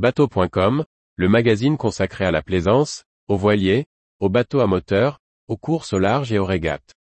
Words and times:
Bateau.com, 0.00 0.86
le 1.16 1.28
magazine 1.28 1.76
consacré 1.76 2.24
à 2.24 2.30
la 2.30 2.40
plaisance, 2.40 3.04
aux 3.28 3.36
voiliers, 3.36 3.84
aux 4.18 4.30
bateaux 4.30 4.60
à 4.60 4.66
moteur, 4.66 5.18
aux 5.46 5.58
courses 5.58 5.92
au 5.92 5.98
large 5.98 6.32
et 6.32 6.38
aux 6.38 6.46
régates. 6.46 6.94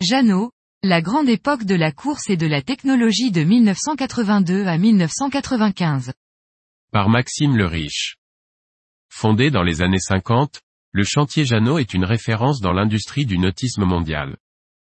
Jeannot, 0.00 0.50
la 0.82 1.00
grande 1.00 1.28
époque 1.28 1.62
de 1.62 1.76
la 1.76 1.92
course 1.92 2.28
et 2.28 2.36
de 2.36 2.48
la 2.48 2.60
technologie 2.60 3.30
de 3.30 3.44
1982 3.44 4.66
à 4.66 4.78
1995. 4.78 6.12
Par 6.90 7.08
Maxime 7.08 7.56
le 7.56 7.66
Riche. 7.66 8.19
Fondé 9.10 9.50
dans 9.50 9.62
les 9.62 9.82
années 9.82 9.98
50, 9.98 10.60
le 10.92 11.04
chantier 11.04 11.44
Jeannot 11.44 11.78
est 11.78 11.92
une 11.92 12.04
référence 12.04 12.60
dans 12.60 12.72
l'industrie 12.72 13.26
du 13.26 13.38
nautisme 13.38 13.84
mondial. 13.84 14.36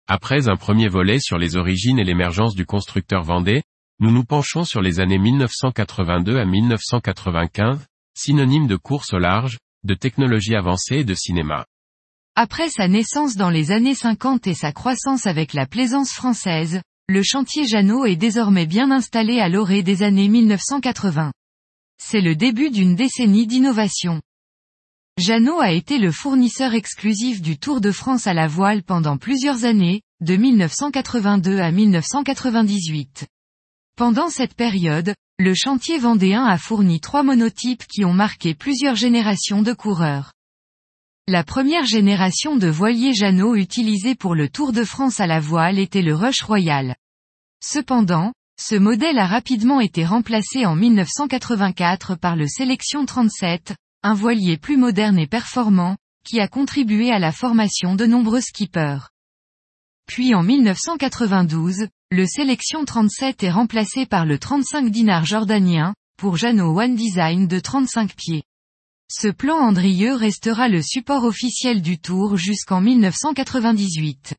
Après 0.08 0.48
un 0.48 0.56
premier 0.56 0.88
volet 0.88 1.20
sur 1.20 1.38
les 1.38 1.58
origines 1.58 2.00
et 2.00 2.04
l'émergence 2.04 2.56
du 2.56 2.66
constructeur 2.66 3.24
vendée, 3.24 3.64
nous 4.00 4.12
nous 4.12 4.24
penchons 4.24 4.64
sur 4.64 4.82
les 4.82 5.00
années 5.00 5.18
1982 5.18 6.38
à 6.38 6.46
1995, 6.46 7.86
synonyme 8.14 8.68
de 8.68 8.76
course 8.76 9.14
au 9.14 9.20
large, 9.20 9.58
de 9.84 9.94
technologie 9.94 10.56
avancée 10.56 10.98
et 10.98 11.04
de 11.04 11.14
cinéma. 11.14 11.66
Après 12.36 12.70
sa 12.70 12.88
naissance 12.88 13.36
dans 13.36 13.50
les 13.50 13.72
années 13.72 13.96
50 13.96 14.48
et 14.48 14.54
sa 14.54 14.72
croissance 14.72 15.28
avec 15.28 15.54
la 15.54 15.66
plaisance 15.66 16.12
française, 16.12 16.82
le 17.10 17.24
chantier 17.24 17.68
Jeannot 17.68 18.06
est 18.06 18.16
désormais 18.16 18.66
bien 18.66 18.90
installé 18.90 19.40
à 19.40 19.50
l'orée 19.50 19.84
des 19.84 20.02
années 20.02 20.30
1980. 20.30 21.32
C'est 21.98 22.22
le 22.22 22.36
début 22.36 22.70
d'une 22.70 22.96
décennie 22.96 23.48
d'innovation. 23.48 24.22
Jeannot 25.18 25.60
a 25.60 25.72
été 25.72 26.00
le 26.00 26.12
fournisseur 26.12 26.74
exclusif 26.74 27.42
du 27.42 27.58
Tour 27.58 27.82
de 27.82 27.92
France 27.92 28.26
à 28.26 28.34
la 28.34 28.48
voile 28.48 28.82
pendant 28.82 29.18
plusieurs 29.18 29.64
années, 29.64 30.02
de 30.22 30.36
1982 30.36 31.60
à 31.60 31.72
1998. 31.72 33.28
Pendant 33.96 34.30
cette 34.30 34.56
période, 34.56 35.14
le 35.38 35.54
chantier 35.54 36.00
vendéen 36.00 36.46
a 36.46 36.58
fourni 36.58 37.00
trois 37.00 37.22
monotypes 37.22 37.86
qui 37.86 38.06
ont 38.06 38.14
marqué 38.14 38.56
plusieurs 38.56 38.96
générations 38.96 39.62
de 39.62 39.74
coureurs. 39.74 40.34
La 41.28 41.44
première 41.44 41.86
génération 41.86 42.56
de 42.56 42.68
voiliers 42.68 43.14
Jeannot 43.14 43.56
utilisés 43.56 44.16
pour 44.16 44.36
le 44.36 44.50
Tour 44.50 44.74
de 44.74 44.84
France 44.84 45.20
à 45.20 45.28
la 45.28 45.40
voile 45.40 45.80
était 45.80 46.02
le 46.02 46.16
Rush 46.16 46.42
Royal. 46.42 46.96
Cependant, 47.64 48.34
ce 48.60 48.76
modèle 48.76 49.18
a 49.18 49.26
rapidement 49.26 49.82
été 49.82 50.06
remplacé 50.06 50.66
en 50.66 50.76
1984 50.76 52.16
par 52.16 52.36
le 52.36 52.48
Sélection 52.48 53.06
37, 53.06 53.76
un 54.04 54.14
voilier 54.14 54.58
plus 54.58 54.78
moderne 54.78 55.18
et 55.18 55.28
performant, 55.28 55.98
qui 56.24 56.40
a 56.40 56.48
contribué 56.48 57.12
à 57.12 57.20
la 57.20 57.32
formation 57.32 57.96
de 57.96 58.06
nombreux 58.06 58.42
skippers. 58.42 59.10
Puis 60.06 60.36
en 60.36 60.44
1992, 60.44 61.88
le 62.12 62.26
Sélection 62.26 62.86
37 62.86 63.44
est 63.44 63.52
remplacé 63.52 64.06
par 64.06 64.26
le 64.26 64.38
35 64.38 64.90
dinars 64.90 65.26
jordanien, 65.26 65.94
pour 66.18 66.38
Jeannot 66.38 66.80
One 66.80 66.96
Design 66.96 67.48
de 67.48 67.60
35 67.60 68.14
pieds. 68.16 68.44
Ce 69.10 69.28
plan 69.28 69.58
Andrieux 69.58 70.14
restera 70.14 70.70
le 70.70 70.82
support 70.82 71.24
officiel 71.24 71.82
du 71.82 72.00
Tour 72.00 72.38
jusqu'en 72.38 72.82
1998. 72.82 74.36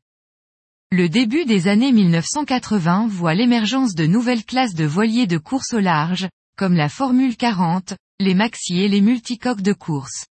Le 0.97 1.09
début 1.09 1.43
des 1.43 1.67
années 1.67 1.91
1980 1.91 3.07
voit 3.09 3.33
l'émergence 3.33 3.95
de 3.95 4.05
nouvelles 4.05 4.45
classes 4.45 4.75
de 4.75 4.85
voiliers 4.85 5.27
de 5.27 5.37
course 5.37 5.73
au 5.73 5.79
large, 5.79 6.29
comme 6.57 6.73
la 6.73 6.87
Formule 6.87 7.35
40, 7.35 7.95
les 8.21 8.33
maxi 8.33 8.79
et 8.79 8.87
les 8.87 9.01
multicoques 9.01 9.61
de 9.61 9.73
course. 9.73 10.25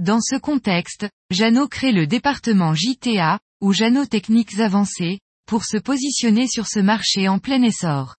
Dans 0.00 0.20
ce 0.20 0.34
contexte, 0.34 1.08
Jeannot 1.30 1.68
crée 1.68 1.92
le 1.92 2.08
département 2.08 2.74
JTA, 2.74 3.38
ou 3.60 3.72
Jeannot 3.72 4.06
Techniques 4.06 4.58
Avancées, 4.58 5.20
pour 5.46 5.64
se 5.64 5.76
positionner 5.76 6.48
sur 6.48 6.66
ce 6.66 6.80
marché 6.80 7.28
en 7.28 7.38
plein 7.38 7.62
essor. 7.62 8.16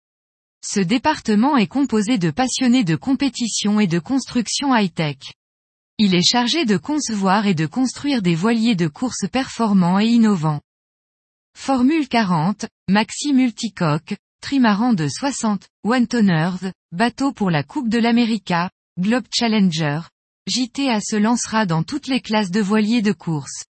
Ce 0.65 0.79
département 0.79 1.57
est 1.57 1.67
composé 1.67 2.17
de 2.17 2.31
passionnés 2.31 2.85
de 2.85 2.95
compétition 2.95 3.81
et 3.81 3.89
de 3.89 3.99
construction 3.99 4.73
high-tech. 4.73 5.33
Il 5.99 6.15
est 6.15 6.23
chargé 6.23 6.65
de 6.65 6.77
concevoir 6.77 7.49
et 7.49 7.55
de 7.55 7.67
construire 7.67 8.23
des 8.23 8.37
voiliers 8.37 8.77
de 8.77 8.87
course 8.87 9.27
performants 9.29 9.99
et 9.99 10.07
innovants. 10.07 10.61
Formule 11.55 12.09
40, 12.09 12.67
Maxi 12.89 13.33
Multicoque, 13.33 14.17
trimaran 14.41 14.95
de 14.95 15.07
60, 15.07 15.69
One 15.85 16.09
Toners, 16.09 16.73
bateau 16.91 17.33
pour 17.33 17.51
la 17.51 17.63
Coupe 17.63 17.89
de 17.89 17.99
l'América, 17.99 18.71
Globe 18.99 19.27
Challenger. 19.33 20.01
JTA 20.49 21.01
se 21.01 21.17
lancera 21.17 21.67
dans 21.67 21.85
toutes 21.85 22.09
les 22.09 22.21
classes 22.21 22.51
de 22.51 22.61
voiliers 22.61 23.01
de 23.01 23.13
course. 23.13 23.65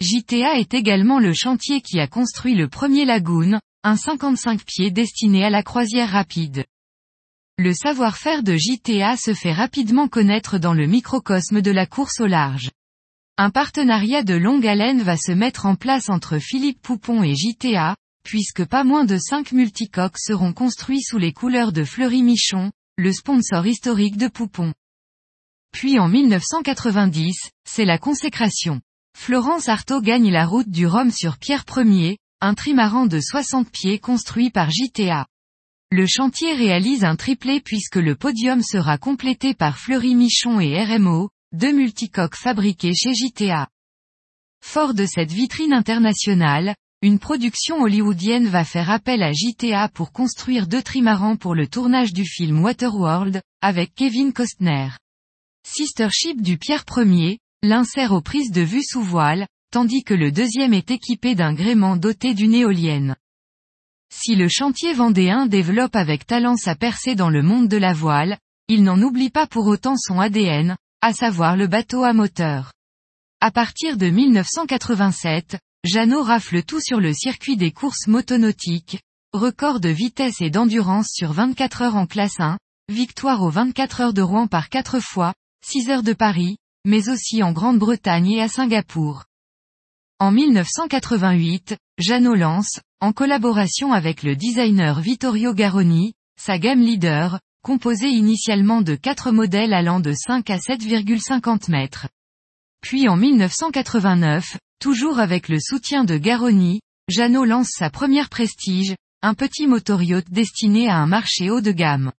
JTA 0.00 0.58
est 0.58 0.72
également 0.72 1.18
le 1.18 1.34
chantier 1.34 1.82
qui 1.82 2.00
a 2.00 2.06
construit 2.06 2.54
le 2.54 2.68
premier 2.68 3.04
Lagoon, 3.04 3.60
un 3.82 3.96
55 3.96 4.64
pieds 4.64 4.90
destiné 4.90 5.44
à 5.44 5.50
la 5.50 5.62
croisière 5.62 6.10
rapide. 6.10 6.64
Le 7.58 7.74
savoir-faire 7.74 8.42
de 8.42 8.56
JTA 8.56 9.16
se 9.16 9.34
fait 9.34 9.52
rapidement 9.52 10.08
connaître 10.08 10.58
dans 10.58 10.74
le 10.74 10.86
microcosme 10.86 11.60
de 11.60 11.70
la 11.70 11.86
course 11.86 12.20
au 12.20 12.26
large. 12.26 12.70
Un 13.36 13.50
partenariat 13.50 14.22
de 14.22 14.34
longue 14.34 14.64
haleine 14.64 15.02
va 15.02 15.16
se 15.16 15.32
mettre 15.32 15.66
en 15.66 15.74
place 15.74 16.08
entre 16.08 16.38
Philippe 16.38 16.80
Poupon 16.80 17.24
et 17.24 17.34
JTA, 17.34 17.96
puisque 18.22 18.64
pas 18.64 18.84
moins 18.84 19.04
de 19.04 19.18
5 19.18 19.50
multicoques 19.50 20.20
seront 20.20 20.52
construits 20.52 21.02
sous 21.02 21.18
les 21.18 21.32
couleurs 21.32 21.72
de 21.72 21.82
Fleury 21.82 22.22
Michon, 22.22 22.70
le 22.96 23.12
sponsor 23.12 23.66
historique 23.66 24.18
de 24.18 24.28
Poupon. 24.28 24.72
Puis 25.72 25.98
en 25.98 26.06
1990, 26.06 27.50
c'est 27.68 27.84
la 27.84 27.98
consécration. 27.98 28.80
Florence 29.18 29.68
Artaud 29.68 30.00
gagne 30.00 30.30
la 30.30 30.46
route 30.46 30.70
du 30.70 30.86
Rhum 30.86 31.10
sur 31.10 31.36
Pierre 31.36 31.64
Ier, 31.76 32.18
un 32.40 32.54
trimaran 32.54 33.06
de 33.06 33.18
60 33.18 33.68
pieds 33.68 33.98
construit 33.98 34.50
par 34.50 34.70
JTA. 34.70 35.26
Le 35.90 36.06
chantier 36.06 36.54
réalise 36.54 37.04
un 37.04 37.16
triplé 37.16 37.60
puisque 37.60 37.96
le 37.96 38.14
podium 38.14 38.62
sera 38.62 38.96
complété 38.96 39.54
par 39.54 39.76
Fleury 39.76 40.14
Michon 40.14 40.60
et 40.60 40.84
RMO, 40.84 41.30
deux 41.54 41.72
multicoques 41.72 42.34
fabriqués 42.34 42.94
chez 42.94 43.14
JTA. 43.14 43.68
Fort 44.60 44.92
de 44.92 45.06
cette 45.06 45.30
vitrine 45.30 45.72
internationale, 45.72 46.74
une 47.00 47.20
production 47.20 47.82
hollywoodienne 47.82 48.48
va 48.48 48.64
faire 48.64 48.90
appel 48.90 49.22
à 49.22 49.30
JTA 49.30 49.88
pour 49.90 50.10
construire 50.10 50.66
deux 50.66 50.82
trimarans 50.82 51.36
pour 51.36 51.54
le 51.54 51.68
tournage 51.68 52.12
du 52.12 52.24
film 52.24 52.64
Waterworld, 52.64 53.40
avec 53.60 53.94
Kevin 53.94 54.32
Costner. 54.32 54.88
Sister 55.64 56.08
ship 56.10 56.42
du 56.42 56.58
Pierre 56.58 56.84
Ier, 56.96 57.38
l'un 57.62 57.84
sert 57.84 58.12
aux 58.12 58.20
prises 58.20 58.50
de 58.50 58.62
vue 58.62 58.82
sous 58.82 59.02
voile, 59.02 59.46
tandis 59.70 60.02
que 60.02 60.14
le 60.14 60.32
deuxième 60.32 60.74
est 60.74 60.90
équipé 60.90 61.36
d'un 61.36 61.54
gréement 61.54 61.96
doté 61.96 62.34
d'une 62.34 62.54
éolienne. 62.54 63.14
Si 64.12 64.34
le 64.34 64.48
chantier 64.48 64.92
vendéen 64.92 65.46
développe 65.46 65.94
avec 65.94 66.26
talent 66.26 66.56
sa 66.56 66.74
percée 66.74 67.14
dans 67.14 67.30
le 67.30 67.42
monde 67.42 67.68
de 67.68 67.76
la 67.76 67.92
voile, 67.92 68.38
il 68.66 68.82
n'en 68.82 69.00
oublie 69.00 69.30
pas 69.30 69.46
pour 69.46 69.68
autant 69.68 69.96
son 69.96 70.18
ADN, 70.18 70.76
à 71.04 71.12
savoir 71.12 71.54
le 71.54 71.66
bateau 71.66 72.02
à 72.02 72.14
moteur. 72.14 72.72
À 73.42 73.50
partir 73.50 73.98
de 73.98 74.06
1987, 74.06 75.58
Jeannot 75.84 76.22
rafle 76.22 76.62
tout 76.62 76.80
sur 76.80 76.98
le 76.98 77.12
circuit 77.12 77.58
des 77.58 77.72
courses 77.72 78.06
motonautiques, 78.06 79.02
record 79.34 79.80
de 79.80 79.90
vitesse 79.90 80.40
et 80.40 80.48
d'endurance 80.48 81.08
sur 81.12 81.34
24 81.34 81.82
heures 81.82 81.96
en 81.96 82.06
classe 82.06 82.40
1, 82.40 82.56
victoire 82.88 83.42
aux 83.42 83.50
24 83.50 84.00
heures 84.00 84.14
de 84.14 84.22
Rouen 84.22 84.46
par 84.46 84.70
4 84.70 84.98
fois, 84.98 85.34
6 85.66 85.90
heures 85.90 86.02
de 86.02 86.14
Paris, 86.14 86.56
mais 86.86 87.10
aussi 87.10 87.42
en 87.42 87.52
Grande-Bretagne 87.52 88.30
et 88.30 88.40
à 88.40 88.48
Singapour. 88.48 89.24
En 90.20 90.32
1988, 90.32 91.76
Jeannot 91.98 92.34
lance, 92.34 92.80
en 93.02 93.12
collaboration 93.12 93.92
avec 93.92 94.22
le 94.22 94.36
designer 94.36 95.00
Vittorio 95.00 95.52
Garoni, 95.52 96.14
sa 96.40 96.58
gamme 96.58 96.80
leader, 96.80 97.40
composée 97.64 98.10
initialement 98.10 98.82
de 98.82 98.94
quatre 98.94 99.32
modèles 99.32 99.72
allant 99.72 99.98
de 99.98 100.12
5 100.12 100.50
à 100.50 100.58
7,50 100.58 101.70
mètres. 101.70 102.08
Puis 102.82 103.08
en 103.08 103.16
1989, 103.16 104.58
toujours 104.78 105.18
avec 105.18 105.48
le 105.48 105.58
soutien 105.58 106.04
de 106.04 106.18
Garoni, 106.18 106.80
Jeannot 107.08 107.46
lance 107.46 107.70
sa 107.70 107.88
première 107.88 108.28
prestige, 108.28 108.94
un 109.22 109.32
petit 109.32 109.66
motoryacht 109.66 110.30
destiné 110.30 110.90
à 110.90 110.98
un 110.98 111.06
marché 111.06 111.48
haut 111.48 111.62
de 111.62 111.72
gamme. 111.72 112.12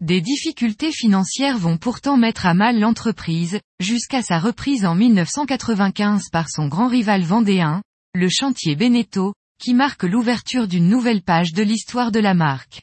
Des 0.00 0.20
difficultés 0.20 0.90
financières 0.90 1.58
vont 1.58 1.78
pourtant 1.78 2.16
mettre 2.16 2.44
à 2.44 2.54
mal 2.54 2.80
l'entreprise, 2.80 3.60
jusqu'à 3.78 4.22
sa 4.22 4.40
reprise 4.40 4.84
en 4.84 4.96
1995 4.96 6.30
par 6.32 6.50
son 6.50 6.66
grand 6.66 6.88
rival 6.88 7.22
vendéen, 7.22 7.80
le 8.12 8.28
chantier 8.28 8.74
Beneteau, 8.74 9.34
qui 9.60 9.74
marque 9.74 10.02
l'ouverture 10.02 10.66
d'une 10.66 10.88
nouvelle 10.88 11.22
page 11.22 11.52
de 11.52 11.62
l'histoire 11.62 12.10
de 12.10 12.18
la 12.18 12.34
marque. 12.34 12.82